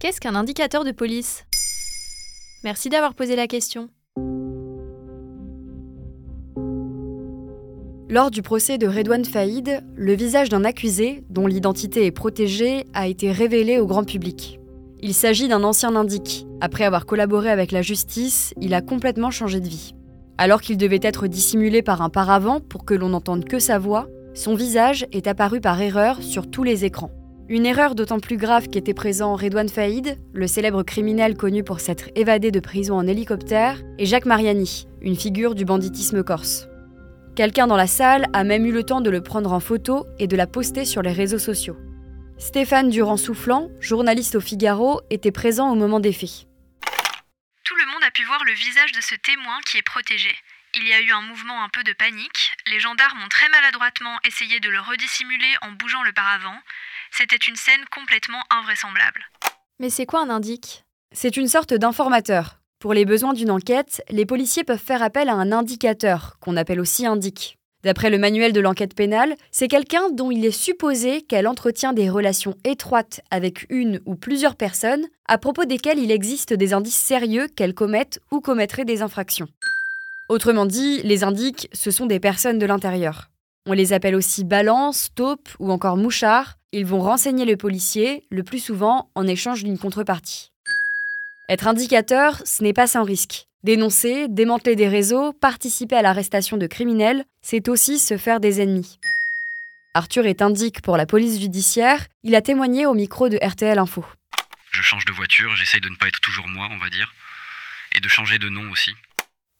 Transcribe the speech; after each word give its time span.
Qu'est-ce 0.00 0.20
qu'un 0.20 0.36
indicateur 0.36 0.84
de 0.84 0.92
police? 0.92 1.44
Merci 2.62 2.88
d'avoir 2.88 3.14
posé 3.14 3.34
la 3.34 3.48
question. 3.48 3.88
Lors 8.08 8.30
du 8.30 8.42
procès 8.42 8.78
de 8.78 8.86
Redouane 8.86 9.24
Faïd, 9.24 9.84
le 9.96 10.12
visage 10.14 10.50
d'un 10.50 10.64
accusé, 10.64 11.24
dont 11.30 11.48
l'identité 11.48 12.06
est 12.06 12.12
protégée, 12.12 12.86
a 12.94 13.08
été 13.08 13.32
révélé 13.32 13.80
au 13.80 13.86
grand 13.86 14.04
public. 14.04 14.60
Il 15.00 15.14
s'agit 15.14 15.48
d'un 15.48 15.64
ancien 15.64 15.96
indique. 15.96 16.46
Après 16.60 16.84
avoir 16.84 17.04
collaboré 17.04 17.50
avec 17.50 17.72
la 17.72 17.82
justice, 17.82 18.54
il 18.60 18.74
a 18.74 18.80
complètement 18.80 19.32
changé 19.32 19.58
de 19.58 19.66
vie. 19.66 19.96
Alors 20.38 20.60
qu'il 20.60 20.76
devait 20.76 21.00
être 21.02 21.26
dissimulé 21.26 21.82
par 21.82 22.02
un 22.02 22.08
paravent 22.08 22.60
pour 22.60 22.84
que 22.84 22.94
l'on 22.94 23.08
n'entende 23.08 23.46
que 23.46 23.58
sa 23.58 23.80
voix, 23.80 24.06
son 24.32 24.54
visage 24.54 25.08
est 25.10 25.26
apparu 25.26 25.60
par 25.60 25.82
erreur 25.82 26.22
sur 26.22 26.48
tous 26.48 26.62
les 26.62 26.84
écrans. 26.84 27.10
Une 27.50 27.64
erreur 27.64 27.94
d'autant 27.94 28.20
plus 28.20 28.36
grave 28.36 28.68
qu'était 28.68 28.92
présent 28.92 29.34
Redouane 29.34 29.70
Faïd, 29.70 30.18
le 30.34 30.46
célèbre 30.46 30.82
criminel 30.82 31.34
connu 31.34 31.64
pour 31.64 31.80
s'être 31.80 32.10
évadé 32.14 32.50
de 32.50 32.60
prison 32.60 32.98
en 32.98 33.06
hélicoptère, 33.06 33.78
et 33.96 34.04
Jacques 34.04 34.26
Mariani, 34.26 34.86
une 35.00 35.16
figure 35.16 35.54
du 35.54 35.64
banditisme 35.64 36.22
corse. 36.22 36.68
Quelqu'un 37.36 37.66
dans 37.66 37.78
la 37.78 37.86
salle 37.86 38.26
a 38.34 38.44
même 38.44 38.66
eu 38.66 38.72
le 38.72 38.82
temps 38.82 39.00
de 39.00 39.08
le 39.08 39.22
prendre 39.22 39.50
en 39.54 39.60
photo 39.60 40.04
et 40.18 40.26
de 40.26 40.36
la 40.36 40.46
poster 40.46 40.84
sur 40.84 41.00
les 41.00 41.12
réseaux 41.12 41.38
sociaux. 41.38 41.78
Stéphane 42.36 42.90
Durand-Soufflant, 42.90 43.70
journaliste 43.80 44.34
au 44.34 44.40
Figaro, 44.40 45.00
était 45.08 45.32
présent 45.32 45.70
au 45.70 45.74
moment 45.74 46.00
des 46.00 46.12
faits. 46.12 46.46
Tout 47.64 47.76
le 47.76 47.86
monde 47.86 48.04
a 48.06 48.10
pu 48.10 48.24
voir 48.24 48.44
le 48.44 48.52
visage 48.52 48.92
de 48.92 49.00
ce 49.00 49.14
témoin 49.14 49.58
qui 49.64 49.78
est 49.78 49.82
protégé. 49.82 50.36
Il 50.74 50.86
y 50.86 50.92
a 50.92 51.00
eu 51.00 51.10
un 51.12 51.22
mouvement 51.22 51.64
un 51.64 51.70
peu 51.70 51.82
de 51.82 51.94
panique. 51.94 52.52
Les 52.66 52.78
gendarmes 52.78 53.22
ont 53.24 53.28
très 53.28 53.48
maladroitement 53.48 54.18
essayé 54.24 54.60
de 54.60 54.68
le 54.68 54.80
redissimuler 54.80 55.54
en 55.62 55.72
bougeant 55.72 56.02
le 56.02 56.12
paravent. 56.12 56.60
C'était 57.12 57.36
une 57.36 57.56
scène 57.56 57.84
complètement 57.90 58.42
invraisemblable. 58.50 59.24
Mais 59.80 59.90
c'est 59.90 60.06
quoi 60.06 60.22
un 60.22 60.30
indique 60.30 60.84
C'est 61.12 61.36
une 61.36 61.48
sorte 61.48 61.74
d'informateur. 61.74 62.58
Pour 62.78 62.94
les 62.94 63.04
besoins 63.04 63.32
d'une 63.32 63.50
enquête, 63.50 64.02
les 64.08 64.26
policiers 64.26 64.64
peuvent 64.64 64.78
faire 64.78 65.02
appel 65.02 65.28
à 65.28 65.34
un 65.34 65.50
indicateur, 65.50 66.36
qu'on 66.40 66.56
appelle 66.56 66.80
aussi 66.80 67.06
indique. 67.06 67.58
D'après 67.84 68.10
le 68.10 68.18
manuel 68.18 68.52
de 68.52 68.60
l'enquête 68.60 68.94
pénale, 68.94 69.36
c'est 69.52 69.68
quelqu'un 69.68 70.10
dont 70.10 70.32
il 70.32 70.44
est 70.44 70.50
supposé 70.50 71.22
qu'elle 71.22 71.46
entretient 71.46 71.92
des 71.92 72.10
relations 72.10 72.56
étroites 72.64 73.20
avec 73.30 73.66
une 73.70 74.00
ou 74.04 74.16
plusieurs 74.16 74.56
personnes 74.56 75.06
à 75.26 75.38
propos 75.38 75.64
desquelles 75.64 76.00
il 76.00 76.10
existe 76.10 76.52
des 76.52 76.72
indices 76.72 76.96
sérieux 76.96 77.46
qu'elles 77.46 77.74
commettent 77.74 78.20
ou 78.32 78.40
commettraient 78.40 78.84
des 78.84 79.02
infractions. 79.02 79.48
Autrement 80.28 80.66
dit, 80.66 81.02
les 81.02 81.22
indiques, 81.22 81.68
ce 81.72 81.90
sont 81.90 82.06
des 82.06 82.20
personnes 82.20 82.58
de 82.58 82.66
l'intérieur. 82.66 83.30
On 83.66 83.72
les 83.72 83.92
appelle 83.92 84.16
aussi 84.16 84.44
balance, 84.44 85.10
taupe 85.14 85.48
ou 85.58 85.70
encore 85.70 85.96
mouchard. 85.96 86.57
Ils 86.72 86.84
vont 86.84 87.00
renseigner 87.00 87.46
le 87.46 87.56
policier, 87.56 88.24
le 88.30 88.42
plus 88.42 88.58
souvent 88.58 89.08
en 89.14 89.26
échange 89.26 89.64
d'une 89.64 89.78
contrepartie. 89.78 90.52
Être 91.48 91.66
indicateur, 91.66 92.42
ce 92.44 92.62
n'est 92.62 92.74
pas 92.74 92.86
sans 92.86 93.04
risque. 93.04 93.46
Dénoncer, 93.64 94.28
démanteler 94.28 94.76
des 94.76 94.86
réseaux, 94.86 95.32
participer 95.32 95.96
à 95.96 96.02
l'arrestation 96.02 96.58
de 96.58 96.66
criminels, 96.66 97.24
c'est 97.40 97.68
aussi 97.68 97.98
se 97.98 98.18
faire 98.18 98.38
des 98.38 98.60
ennemis. 98.60 98.98
Arthur 99.94 100.26
est 100.26 100.42
indique 100.42 100.82
pour 100.82 100.98
la 100.98 101.06
police 101.06 101.40
judiciaire, 101.40 102.06
il 102.22 102.34
a 102.34 102.42
témoigné 102.42 102.84
au 102.84 102.92
micro 102.92 103.30
de 103.30 103.38
RTL 103.42 103.78
Info. 103.78 104.04
Je 104.70 104.82
change 104.82 105.06
de 105.06 105.12
voiture, 105.12 105.56
j'essaye 105.56 105.80
de 105.80 105.88
ne 105.88 105.96
pas 105.96 106.08
être 106.08 106.20
toujours 106.20 106.48
moi, 106.48 106.68
on 106.70 106.76
va 106.76 106.90
dire, 106.90 107.10
et 107.96 108.00
de 108.00 108.08
changer 108.08 108.38
de 108.38 108.50
nom 108.50 108.70
aussi. 108.70 108.92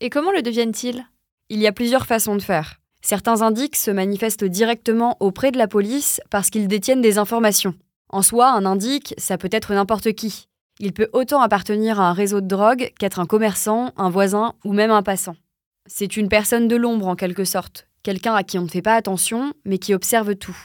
Et 0.00 0.10
comment 0.10 0.32
le 0.32 0.42
deviennent-ils? 0.42 1.06
Il 1.48 1.60
y 1.60 1.66
a 1.66 1.72
plusieurs 1.72 2.06
façons 2.06 2.36
de 2.36 2.42
faire. 2.42 2.76
Certains 3.02 3.42
indiques 3.42 3.76
se 3.76 3.90
manifestent 3.90 4.44
directement 4.44 5.16
auprès 5.20 5.52
de 5.52 5.58
la 5.58 5.68
police 5.68 6.20
parce 6.30 6.50
qu'ils 6.50 6.68
détiennent 6.68 7.00
des 7.00 7.18
informations. 7.18 7.74
En 8.10 8.22
soi, 8.22 8.50
un 8.50 8.66
indique, 8.66 9.14
ça 9.16 9.38
peut 9.38 9.48
être 9.52 9.72
n'importe 9.72 10.12
qui. 10.12 10.48
Il 10.78 10.92
peut 10.92 11.08
autant 11.12 11.40
appartenir 11.40 12.00
à 12.00 12.10
un 12.10 12.12
réseau 12.12 12.40
de 12.40 12.46
drogue 12.46 12.92
qu'être 12.98 13.20
un 13.20 13.26
commerçant, 13.26 13.92
un 13.96 14.10
voisin 14.10 14.54
ou 14.64 14.72
même 14.72 14.90
un 14.90 15.02
passant. 15.02 15.36
C'est 15.86 16.16
une 16.16 16.28
personne 16.28 16.68
de 16.68 16.76
l'ombre 16.76 17.08
en 17.08 17.16
quelque 17.16 17.44
sorte, 17.44 17.86
quelqu'un 18.02 18.34
à 18.34 18.42
qui 18.42 18.58
on 18.58 18.62
ne 18.62 18.68
fait 18.68 18.82
pas 18.82 18.94
attention 18.94 19.52
mais 19.64 19.78
qui 19.78 19.94
observe 19.94 20.34
tout. 20.36 20.56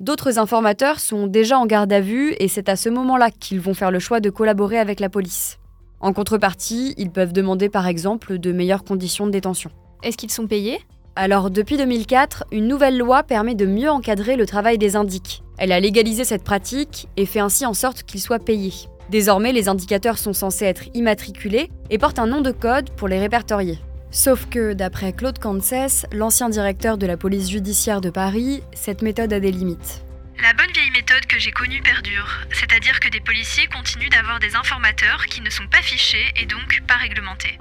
D'autres 0.00 0.38
informateurs 0.38 0.98
sont 0.98 1.26
déjà 1.26 1.58
en 1.58 1.66
garde 1.66 1.92
à 1.92 2.00
vue 2.00 2.34
et 2.38 2.48
c'est 2.48 2.68
à 2.68 2.76
ce 2.76 2.88
moment-là 2.88 3.30
qu'ils 3.30 3.60
vont 3.60 3.74
faire 3.74 3.90
le 3.90 4.00
choix 4.00 4.20
de 4.20 4.30
collaborer 4.30 4.78
avec 4.78 5.00
la 5.00 5.08
police. 5.08 5.58
En 6.00 6.12
contrepartie, 6.12 6.94
ils 6.98 7.10
peuvent 7.10 7.32
demander 7.32 7.68
par 7.68 7.86
exemple 7.86 8.38
de 8.38 8.52
meilleures 8.52 8.84
conditions 8.84 9.26
de 9.26 9.30
détention. 9.30 9.70
Est-ce 10.02 10.16
qu'ils 10.16 10.32
sont 10.32 10.46
payés? 10.46 10.80
Alors 11.16 11.48
depuis 11.48 11.76
2004, 11.76 12.44
une 12.50 12.66
nouvelle 12.66 12.98
loi 12.98 13.22
permet 13.22 13.54
de 13.54 13.66
mieux 13.66 13.88
encadrer 13.88 14.34
le 14.34 14.46
travail 14.46 14.78
des 14.78 14.96
indiques. 14.96 15.44
Elle 15.58 15.70
a 15.70 15.78
légalisé 15.78 16.24
cette 16.24 16.42
pratique 16.42 17.06
et 17.16 17.24
fait 17.24 17.38
ainsi 17.38 17.64
en 17.64 17.74
sorte 17.74 18.02
qu'ils 18.02 18.20
soient 18.20 18.40
payés. 18.40 18.74
Désormais, 19.10 19.52
les 19.52 19.68
indicateurs 19.68 20.18
sont 20.18 20.32
censés 20.32 20.64
être 20.64 20.88
immatriculés 20.92 21.70
et 21.90 21.98
portent 21.98 22.18
un 22.18 22.26
nom 22.26 22.40
de 22.40 22.50
code 22.50 22.90
pour 22.90 23.06
les 23.06 23.20
répertorier. 23.20 23.78
Sauf 24.10 24.46
que, 24.48 24.72
d'après 24.72 25.12
Claude 25.12 25.38
Cancès, 25.38 26.06
l'ancien 26.12 26.48
directeur 26.48 26.98
de 26.98 27.06
la 27.06 27.16
police 27.16 27.48
judiciaire 27.48 28.00
de 28.00 28.10
Paris, 28.10 28.62
cette 28.72 29.02
méthode 29.02 29.32
a 29.32 29.38
des 29.38 29.52
limites. 29.52 30.04
La 30.42 30.52
bonne 30.52 30.72
vieille 30.72 30.90
méthode 30.90 31.26
que 31.26 31.38
j'ai 31.38 31.52
connue 31.52 31.80
perdure, 31.80 32.40
c'est-à-dire 32.50 32.98
que 32.98 33.08
des 33.08 33.20
policiers 33.20 33.68
continuent 33.68 34.10
d'avoir 34.10 34.40
des 34.40 34.56
informateurs 34.56 35.26
qui 35.26 35.40
ne 35.42 35.50
sont 35.50 35.68
pas 35.68 35.82
fichés 35.82 36.32
et 36.40 36.46
donc 36.46 36.82
pas 36.88 36.96
réglementés. 36.96 37.58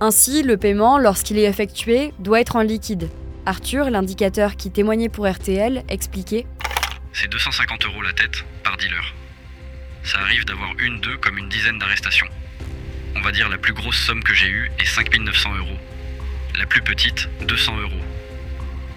Ainsi, 0.00 0.42
le 0.42 0.56
paiement, 0.56 0.98
lorsqu'il 0.98 1.38
est 1.38 1.44
effectué, 1.44 2.12
doit 2.18 2.40
être 2.40 2.56
en 2.56 2.62
liquide. 2.62 3.08
Arthur, 3.46 3.90
l'indicateur 3.90 4.56
qui 4.56 4.70
témoignait 4.70 5.08
pour 5.08 5.28
RTL, 5.28 5.84
expliquait 5.88 6.46
C'est 7.12 7.30
250 7.30 7.86
euros 7.86 8.02
la 8.02 8.12
tête 8.12 8.44
par 8.62 8.76
dealer. 8.76 9.14
Ça 10.02 10.18
arrive 10.18 10.44
d'avoir 10.44 10.70
une, 10.78 11.00
deux, 11.00 11.16
comme 11.18 11.38
une 11.38 11.48
dizaine 11.48 11.78
d'arrestations. 11.78 12.26
On 13.16 13.20
va 13.20 13.32
dire 13.32 13.48
la 13.48 13.58
plus 13.58 13.72
grosse 13.72 13.98
somme 13.98 14.22
que 14.22 14.34
j'ai 14.34 14.48
eue 14.48 14.70
est 14.78 14.84
5900 14.84 15.54
euros. 15.56 15.78
La 16.58 16.66
plus 16.66 16.82
petite, 16.82 17.28
200 17.46 17.78
euros. 17.78 18.04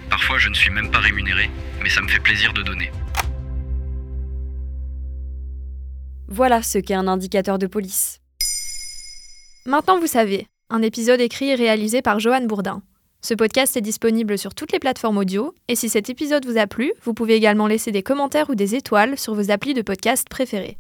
Parfois, 0.10 0.38
je 0.38 0.50
ne 0.50 0.54
suis 0.56 0.72
même 0.72 0.90
pas 0.90 1.00
rémunéré, 1.00 1.50
mais 1.82 1.90
ça 1.90 2.02
me 2.02 2.08
fait 2.08 2.20
plaisir 2.20 2.54
de 2.54 2.64
donner. 2.64 2.92
Voilà 6.28 6.62
ce 6.62 6.78
qu'est 6.78 6.94
un 6.94 7.08
indicateur 7.08 7.58
de 7.58 7.68
police. 7.68 8.20
Maintenant 9.66 10.00
vous 10.00 10.08
savez, 10.08 10.48
un 10.70 10.82
épisode 10.82 11.22
écrit 11.22 11.50
et 11.50 11.56
réalisé 11.56 12.02
par 12.02 12.20
Johan 12.20 12.46
Bourdin. 12.46 12.82
Ce 13.22 13.34
podcast 13.34 13.76
est 13.78 13.82
disponible 13.82 14.38
sur 14.38 14.54
toutes 14.54 14.72
les 14.72 14.80
plateformes 14.80 15.18
audio, 15.18 15.54
et 15.68 15.76
si 15.76 15.90
cet 15.90 16.10
épisode 16.10 16.46
vous 16.46 16.58
a 16.58 16.68
plu, 16.68 16.94
vous 17.04 17.14
pouvez 17.14 17.36
également 17.36 17.68
laisser 17.68 17.92
des 17.92 18.04
commentaires 18.04 18.50
ou 18.50 18.56
des 18.56 18.76
étoiles 18.76 19.18
sur 19.18 19.34
vos 19.34 19.50
applis 19.52 19.74
de 19.74 19.82
podcast 19.82 20.28
préférés. 20.30 20.78